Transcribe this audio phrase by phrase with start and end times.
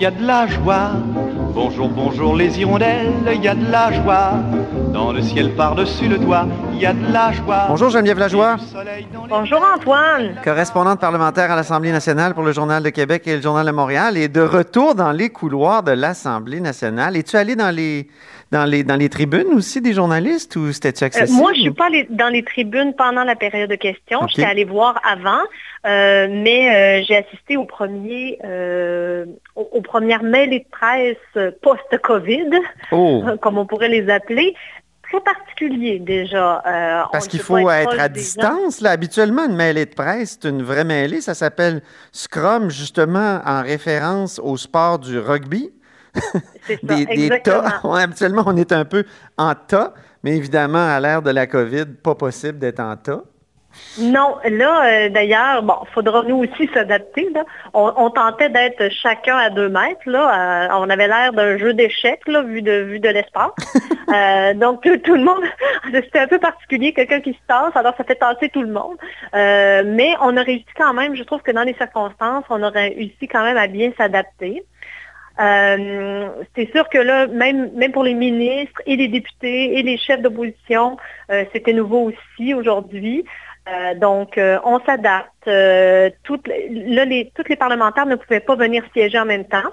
[0.00, 0.92] Il y a de la joie.
[1.52, 4.32] Bonjour, bonjour les hirondelles, il y a de la joie.
[4.94, 6.46] Dans le ciel par-dessus le toit,
[6.80, 7.66] y a de la joie.
[7.68, 8.56] Bonjour Geneviève Lajoie.
[9.28, 10.34] Bonjour Antoine.
[10.42, 14.16] Correspondante parlementaire à l'Assemblée nationale pour le Journal de Québec et le Journal de Montréal
[14.16, 17.18] et de retour dans les couloirs de l'Assemblée nationale.
[17.18, 18.06] Es-tu allé dans les,
[18.50, 21.38] dans, les, dans les tribunes aussi des journalistes ou c'était-tu accessible?
[21.38, 24.26] Euh, moi, je suis pas allée dans les tribunes pendant la période de questions.
[24.28, 25.42] Je suis allée voir avant,
[25.86, 28.38] euh, mais euh, j'ai assisté au premier,
[29.54, 32.58] aux, aux, premières mêlées de presse post-COVID,
[32.90, 33.22] oh.
[33.42, 34.54] comme on pourrait les appeler
[35.10, 36.62] très particulier déjà.
[36.66, 38.80] Euh, Parce qu'il faut être à distance.
[38.80, 38.90] Là.
[38.90, 41.20] Habituellement, une mêlée de presse, c'est une vraie mêlée.
[41.20, 45.70] Ça s'appelle Scrum, justement, en référence au sport du rugby.
[46.66, 47.80] C'est ça, des, des tas.
[47.84, 49.04] habituellement, on est un peu
[49.38, 53.22] en tas, mais évidemment, à l'ère de la COVID, pas possible d'être en tas.
[53.98, 57.28] Non, là, euh, d'ailleurs, bon, faudra nous aussi s'adapter.
[57.74, 60.00] On, tentait d'être chacun à deux mètres.
[60.06, 60.66] Là.
[60.66, 63.50] Euh, on avait l'air d'un jeu d'échecs, là, vu de, vu de l'espace.
[64.10, 65.44] Euh, donc, tout, le monde,
[65.92, 68.96] c'était un peu particulier, quelqu'un qui se tasse, alors ça fait tasser tout le monde.
[69.32, 73.28] mais on a réussi quand même, je trouve que dans les circonstances, on aurait réussi
[73.28, 74.64] quand même à bien s'adapter.
[75.38, 80.22] c'est sûr que là, même, même pour les ministres et les députés et les chefs
[80.22, 80.96] d'opposition,
[81.52, 83.24] c'était nouveau aussi aujourd'hui.
[83.68, 85.46] Euh, donc, euh, on s'adapte.
[85.46, 89.70] Euh, toutes, là, les, tous les parlementaires ne pouvaient pas venir siéger en même temps.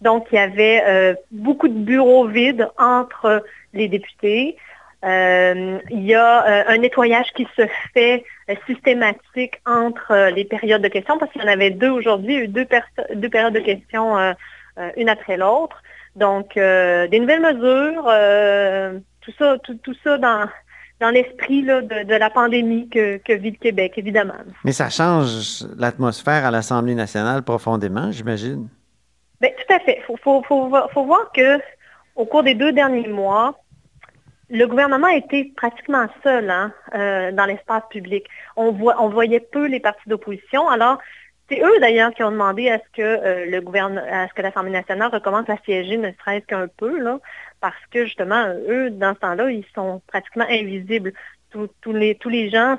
[0.00, 3.42] Donc, il y avait beaucoup de bureaux vides entre
[3.72, 4.56] les députés.
[5.02, 7.62] il y a un nettoyage qui se
[7.94, 8.24] fait
[8.66, 12.66] systématique entre les périodes de questions, parce qu'il y en avait deux aujourd'hui, deux,
[13.14, 14.34] deux périodes de questions
[14.96, 15.82] une après l'autre.
[16.16, 18.04] Donc, des nouvelles mesures,
[19.22, 20.48] tout ça, tout ça dans,
[21.00, 24.34] dans l'esprit de, la pandémie que, vit le Québec, évidemment.
[24.64, 28.68] Mais ça change l'atmosphère à l'Assemblée nationale profondément, j'imagine.
[29.40, 30.00] Bien, tout à fait.
[30.08, 31.58] Il faut, voir que
[32.16, 33.58] au cours des deux derniers mois,
[34.50, 38.24] le gouvernement a été pratiquement seul hein, euh, dans l'espace public.
[38.56, 40.68] On, voit, on voyait peu les partis d'opposition.
[40.68, 40.98] Alors,
[41.50, 44.42] c'est eux d'ailleurs qui ont demandé à ce que euh, le gouvernement, à ce que
[44.42, 47.18] l'Assemblée nationale recommence à siéger, ne serait-ce qu'un peu, là,
[47.64, 51.14] parce que justement, eux, dans ce temps-là, ils sont pratiquement invisibles.
[51.50, 52.76] Tous, les, tous les gens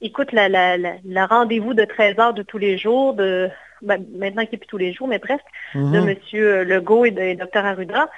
[0.00, 3.48] écoutent la, rendez-vous de 13 heures de tous les jours, de
[3.82, 5.44] ben, maintenant qui n'est plus tous les jours, mais presque,
[5.76, 6.16] de M.
[6.32, 6.62] Mhm.
[6.68, 7.64] Legault et de Dr.
[7.64, 8.10] Arruda.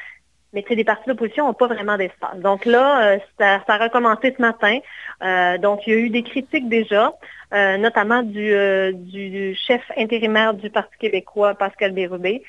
[0.55, 2.39] Mais les partis d'opposition n'ont pas vraiment d'espace.
[2.39, 4.79] Donc là, euh, ça, a recommencé ce matin.
[5.23, 7.13] Euh, donc, il y a eu des critiques déjà,
[7.53, 8.51] euh, notamment du,
[8.95, 12.43] du, chef intérimaire du Parti québécois, Pascal Bérubé,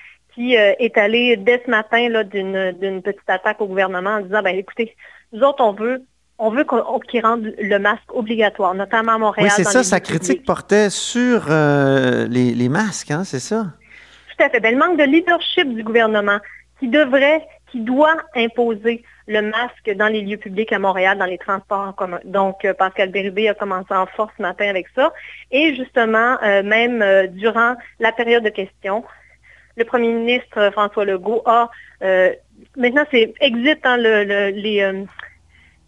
[0.48, 4.96] est allé dès ce matin d'une petite attaque au gouvernement en disant, ben écoutez,
[5.34, 6.04] nous autres, on veut
[6.42, 6.66] on veut
[7.10, 9.50] qu'ils rendent le masque obligatoire, notamment à Montréal.
[9.50, 13.66] Oui, c'est ça, sa critique portait sur les, les, masques, hein, c'est ça?
[14.38, 14.62] Tout à fait.
[14.62, 16.40] Ben, le manque de leadership du gouvernement
[16.80, 21.38] qui devrait qui doit imposer le masque dans les lieux publics à Montréal, dans les
[21.38, 22.20] transports en commun.
[22.26, 25.14] Donc, euh, Pascal Bérubé a commencé en force ce matin avec ça.
[25.52, 29.04] Et justement, euh, même euh, durant la période de questions,
[29.80, 31.70] le premier ministre François Legault a,
[32.78, 34.52] maintenant c'est exit hein, les,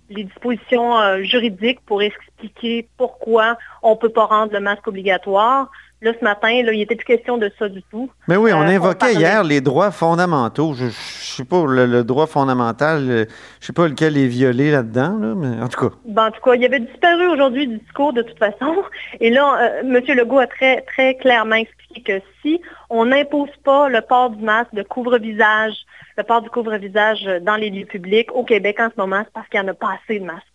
[0.09, 5.69] les dispositions juridiques pour expliquer pourquoi on ne peut pas rendre le masque obligatoire.
[6.03, 8.09] Là, ce matin, là, il n'était plus question de ça du tout.
[8.28, 10.73] Mais oui, on euh, invoquait hier les droits fondamentaux.
[10.73, 13.25] Je ne sais pas, le, droit fondamental, je ne
[13.59, 15.95] sais pas lequel est violé là-dedans, mais en tout cas.
[16.06, 18.78] Ben, en tout cas, il avait disparu aujourd'hui du discours de toute façon.
[19.19, 20.01] Et là, euh, M.
[20.17, 24.73] Legault a très, très clairement expliqué que si on n'impose pas le port du masque,
[24.73, 25.75] de couvre-visage,
[26.18, 29.47] le port du couvre-visage dans les lieux publics au Québec en ce moment, c'est parce
[29.50, 30.50] qu'il n'y en a pas assez de masques.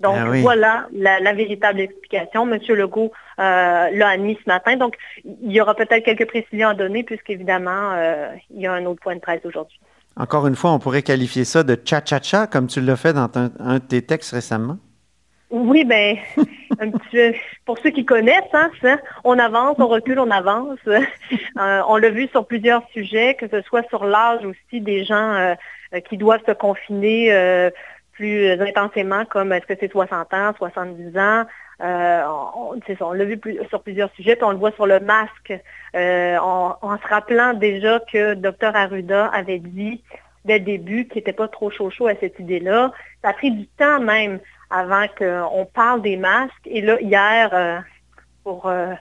[0.00, 2.44] Donc ah voilà la, véritable explication.
[2.44, 4.76] Monsieur Legault euh, l'a admis ce matin.
[4.76, 8.84] Donc il y aura peut-être quelques précisions à donner puisqu'évidemment euh, il y a un
[8.84, 9.80] autre point de presse aujourd'hui.
[10.18, 13.74] Encore une fois, on pourrait qualifier ça de cha-cha-cha comme tu l'as fait dans un,
[13.74, 14.78] de tes textes récemment.
[15.48, 16.16] Oui, ben,
[17.64, 18.68] pour ceux qui connaissent, hein,
[19.22, 20.78] on avance, on recule, on avance.
[21.58, 25.56] Euh, on l'a vu sur plusieurs sujets, que ce soit sur l'âge aussi des gens
[26.10, 27.70] qui doivent se confiner
[28.16, 31.44] plus intensément, comme est-ce que c'est 60 ans, 70 ans?
[31.82, 32.22] Euh,
[32.56, 35.52] on, on l'a vu sur plusieurs sujets, puis on le voit sur le masque,
[35.94, 40.02] euh, en, se rappelant déjà que Dr Arruda avait dit
[40.46, 42.92] dès le début qu'il n'était pas trop chaud chaud à cette idée-là.
[43.22, 44.40] Ça a pris du temps même
[44.70, 46.66] avant qu'on parle des masques.
[46.66, 47.78] Et là, hier, euh,
[48.42, 48.96] pour M.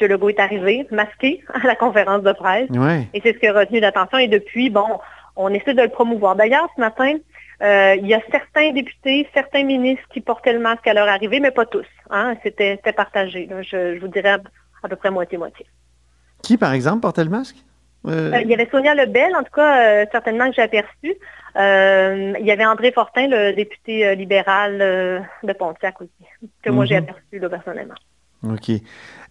[0.00, 2.70] Legault est arrivé, masqué à la conférence de presse.
[3.12, 4.18] Et c'est ce qui a retenu l'attention.
[4.18, 4.98] Et depuis, bon,
[5.36, 6.36] on essaie de le promouvoir.
[6.36, 7.14] D'ailleurs, ce matin,
[7.62, 11.40] euh, il y a certains députés, certains ministres qui portaient le masque à leur arrivée,
[11.40, 11.86] mais pas tous.
[12.10, 12.34] Hein.
[12.42, 13.48] C'était partagé.
[13.62, 14.36] Je, vous dirais
[14.82, 15.66] à, peu près moitié-moitié.
[16.42, 17.56] Qui, par exemple, portait le masque?
[18.06, 21.14] il y avait Sonia Lebel, en tout cas, certainement que j'ai aperçu.
[21.56, 27.04] il y avait André Fortin, le député libéral de Pontiac aussi, que moi j'ai mhm.
[27.04, 27.94] aperçu personnellement.
[28.52, 28.70] OK.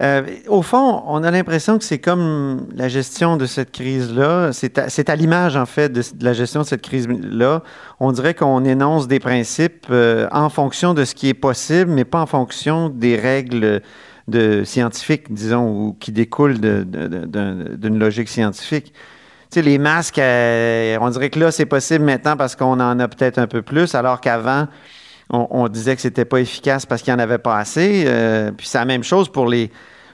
[0.02, 4.52] Euh, au fond, on a l'impression que c'est comme la gestion de cette crise-là.
[4.52, 7.62] C'est à, l'image, en fait, de, la gestion de cette crise-là.
[8.00, 12.06] On dirait qu'on énonce des principes euh, en fonction de ce qui est possible, mais
[12.06, 13.82] pas en fonction des règles
[14.28, 18.94] de, scientifiques, disons, ou qui découlent d'une logique scientifique.
[19.52, 23.00] Tu sais, les masques, euh, on dirait que là, c'est possible maintenant parce qu'on en
[23.00, 24.68] a peut-être un peu plus, alors qu'avant,
[25.30, 28.04] on, disait que c'était pas efficace parce qu'il n'y en avait pas assez.
[28.06, 29.72] Euh, puis c'est la même chose pour les,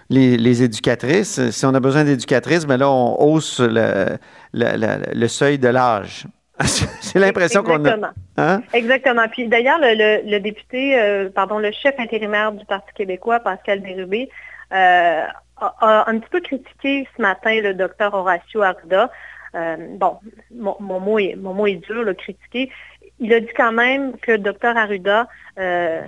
[0.10, 1.50] les, éducatrices.
[1.50, 4.18] Si on a besoin d'éducatrices, mais ben là, on hausse le,
[4.54, 6.26] le, seuil de l'âge.
[6.60, 8.12] c'est l'impression qu'on a.
[8.38, 8.62] Hein?
[8.74, 9.28] Exactement.
[9.30, 14.30] Puis d'ailleurs, le, député, euh, pardon, le chef intérimaire du Parti québécois, Pascal Bérubé,
[14.74, 15.24] euh,
[15.58, 19.10] a, un petit peu critiqué ce matin le docteur Horacio Arruda.
[19.54, 20.20] bon,
[20.52, 22.70] mon, mot est, mon mot est dur, le critiquer
[23.20, 25.28] il a dit quand même que Dr Arruda,
[25.60, 26.02] euh,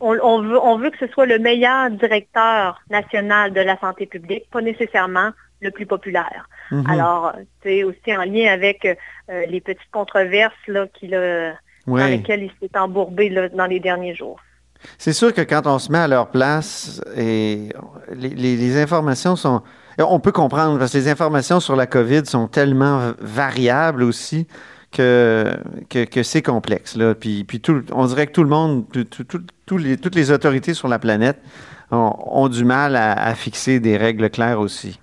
[0.00, 4.48] on, veut, on veut que ce soit le meilleur directeur national de la santé publique,
[4.50, 5.30] pas nécessairement
[5.60, 6.48] le plus populaire.
[6.70, 6.86] Mhm.
[6.88, 7.32] Alors,
[7.62, 12.78] c'est aussi en lien avec euh, les petites controverses là, qu'il dans lesquelles il s'est
[12.78, 14.38] embourbé dans les derniers jours.
[14.98, 17.70] C'est sûr que quand on se met à leur place et
[18.12, 19.62] les informations sont...
[19.98, 24.46] On peut comprendre parce que les informations sur la COVID sont tellement variables aussi
[24.92, 25.54] que,
[25.88, 26.96] que, c'est complexe.
[26.96, 27.14] Là.
[27.14, 28.84] Puis, puis tout, on dirait que tout le monde,
[29.70, 31.38] les, toutes les autorités sur la planète
[31.90, 35.00] ont, du mal à, fixer des règles claires aussi.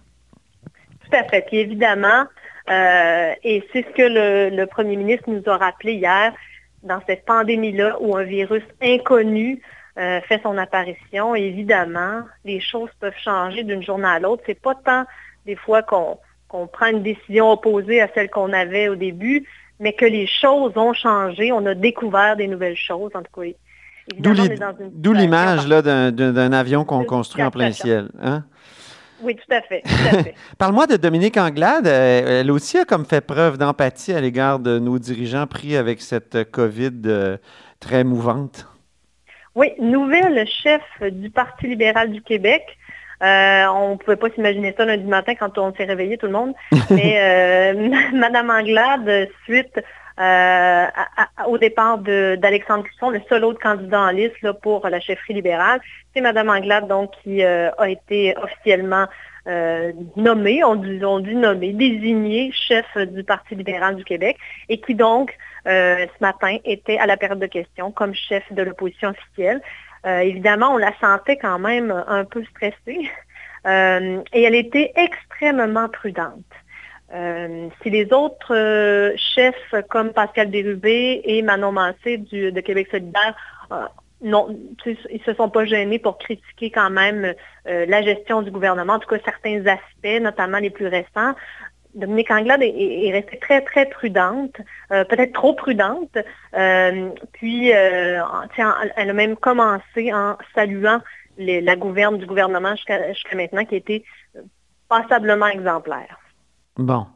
[1.03, 1.45] Tout à fait.
[1.47, 2.25] Puis évidemment,
[2.69, 6.33] euh, et c'est ce que le, premier ministre nous a rappelé hier,
[6.83, 9.61] dans cette pandémie-là où un virus inconnu
[9.97, 14.43] euh, fait son apparition, évidemment, les choses peuvent changer d'une journée à l'autre.
[14.45, 15.05] C'est pas tant
[15.45, 16.17] des fois qu'on
[16.49, 19.47] prend une décision opposée à celle qu'on avait au début,
[19.79, 21.51] mais que les choses ont changé.
[21.51, 23.47] On a découvert des nouvelles choses, en tout cas.
[24.17, 28.09] D'où l'image d'un avion qu'on construit en plein ciel.
[28.21, 28.43] Hein?
[29.21, 29.81] Oui, tout à fait.
[30.57, 31.87] Parle-moi de Dominique Anglade.
[31.87, 36.01] Euh, elle aussi a comme fait preuve d'empathie à l'égard de nos dirigeants pris avec
[36.01, 37.37] cette COVID euh,
[37.79, 38.67] très mouvante.
[39.55, 42.63] Oui, nouvelle chef du Parti libéral du Québec.
[43.25, 46.31] Euh, on ne pouvait pas s'imaginer ça lundi matin quand on s'est réveillé tout le
[46.33, 46.53] monde.
[46.91, 49.81] Mais euh, Madame Anglade, suite
[50.19, 50.85] euh,
[51.47, 55.81] au départ d'Alexandre Cusson, le seul autre candidat en liste pour la chefferie libérale,
[56.13, 59.07] c'est Madame Anglade donc qui a été officiellement
[60.15, 64.37] nommée, on dit, on dit nommée, désignée chef du Parti libéral du Québec
[64.69, 65.35] et qui donc
[65.65, 69.61] ce matin était à la période de questions comme chef de l'opposition officielle.
[70.05, 73.09] Euh, évidemment, on la sentait quand même un peu stressée
[73.67, 76.43] euh, et elle était extrêmement prudente.
[77.13, 83.35] Euh, si les autres chefs comme Pascal Dérubé et Manon Mancé de Québec solidaire
[84.21, 87.33] non, ils se sont pas gênés pour critiquer quand même
[87.65, 91.35] la gestion du gouvernement, en tout cas certains aspects, notamment les plus récents.
[91.95, 94.55] Dominique Anglade est, restée très, très prudente,
[94.91, 96.17] euh, peut-être trop prudente.
[96.53, 98.21] Euh, puis, euh,
[98.97, 100.99] elle a même commencé en saluant
[101.37, 104.05] la gouverne du gouvernement jusqu'à maintenant, qui a été
[104.89, 106.19] passablement exemplaire.
[106.77, 107.07] Bon.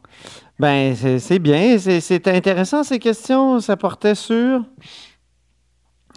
[0.60, 1.78] Ben, c'est bien.
[1.78, 3.60] C'est intéressant, ces questions.
[3.60, 4.62] Ça portait sur,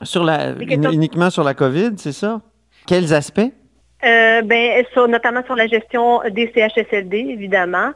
[0.02, 2.40] sur la, uniquement sur la COVID, c'est ça?
[2.86, 3.52] Quels aspects?
[4.02, 7.92] ben, notamment sur la gestion des CHSLD, évidemment.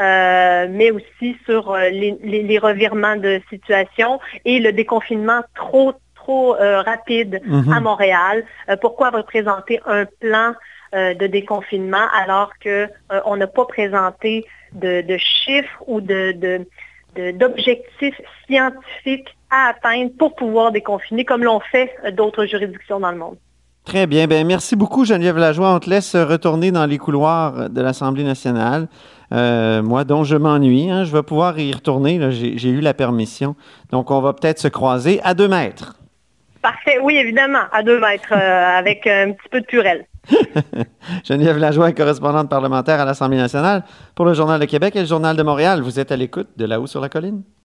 [0.00, 6.80] Euh, mais aussi sur euh, les, revirements de situation et le déconfinement trop, trop euh,
[6.80, 7.70] rapide mhm.
[7.70, 8.44] à Montréal.
[8.80, 10.54] pourquoi représenter un plan
[10.92, 16.66] de déconfinement alors qu'on n'a pas présenté de, chiffres ou de,
[17.14, 23.36] d'objectifs scientifiques à atteindre pour pouvoir déconfiner comme l'ont fait d'autres juridictions dans le monde?
[23.84, 24.26] Très bien.
[24.26, 25.72] Ben, merci beaucoup, Geneviève Lajoie.
[25.72, 28.88] On te laisse retourner dans les couloirs de l'Assemblée nationale.
[29.32, 30.90] Euh, moi, dont je m'ennuie.
[30.90, 32.30] Hein, je vais pouvoir y retourner.
[32.30, 33.56] J'ai eu la permission.
[33.90, 35.96] Donc, on va peut-être se croiser à deux mètres.
[36.62, 36.98] Parfait.
[37.02, 40.06] Oui, évidemment, à deux mètres, euh, avec un petit peu de purelle.
[41.24, 43.82] Geneviève Lajoie, correspondante parlementaire à l'Assemblée nationale
[44.14, 45.80] pour le Journal de Québec et le Journal de Montréal.
[45.80, 47.42] Vous êtes à l'écoute de là-haut sur la colline?